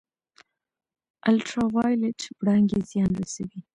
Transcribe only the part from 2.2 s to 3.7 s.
وړانګې زیان رسوي